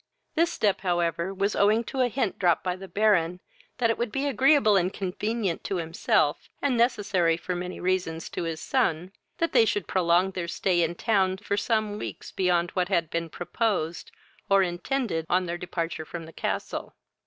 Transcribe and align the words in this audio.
This 0.33 0.51
step, 0.51 0.81
however, 0.81 1.31
was 1.31 1.55
owing 1.55 1.83
to 1.83 2.01
a 2.01 2.07
hint 2.07 2.39
dropped 2.39 2.63
by 2.63 2.75
the 2.75 2.87
Baron, 2.87 3.39
that 3.77 3.91
it 3.91 3.99
would 3.99 4.11
be 4.11 4.25
agreeable 4.25 4.75
and 4.75 4.91
convenient, 4.91 5.63
to 5.65 5.75
himself, 5.75 6.49
and 6.59 6.75
necessary 6.75 7.37
for 7.37 7.55
many 7.55 7.79
reasons 7.79 8.27
to 8.31 8.41
his 8.45 8.59
son, 8.59 9.11
that 9.37 9.51
they 9.51 9.63
should 9.63 9.87
prolong 9.87 10.31
their 10.31 10.47
stay 10.47 10.81
in 10.81 10.95
town 10.95 11.37
for 11.37 11.55
some 11.55 11.99
weeks 11.99 12.31
beyond 12.31 12.71
what 12.71 12.87
had 12.89 13.11
been 13.11 13.29
proposed, 13.29 14.11
or 14.49 14.63
intended 14.63 15.27
on 15.29 15.45
their 15.45 15.55
departure 15.59 16.03
from 16.03 16.25
the 16.25 16.33
castle. 16.33 16.95